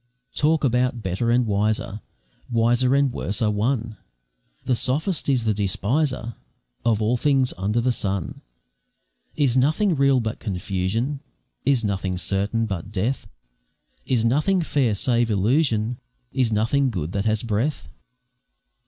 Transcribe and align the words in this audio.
Talk 0.33 0.63
about 0.63 1.03
better 1.03 1.29
and 1.29 1.45
wiser, 1.45 2.01
Wiser 2.49 2.95
and 2.95 3.13
worse 3.13 3.39
are 3.39 3.51
one, 3.51 3.97
The 4.65 4.73
sophist 4.75 5.29
is 5.29 5.45
the 5.45 5.53
despiser 5.53 6.33
Of 6.83 7.03
all 7.03 7.17
things 7.17 7.53
under 7.55 7.79
the 7.79 7.91
sun; 7.91 8.41
Is 9.35 9.55
nothing 9.55 9.93
real 9.95 10.19
but 10.19 10.39
confusion? 10.39 11.19
Is 11.65 11.83
nothing 11.83 12.17
certain 12.17 12.65
but 12.65 12.91
death? 12.91 13.27
Is 14.07 14.25
nothing 14.25 14.63
fair 14.63 14.95
save 14.95 15.29
illusion? 15.29 15.99
Is 16.31 16.51
nothing 16.51 16.89
good 16.89 17.11
that 17.11 17.25
has 17.25 17.43
breath? 17.43 17.87